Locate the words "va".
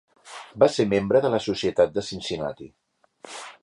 0.63-0.69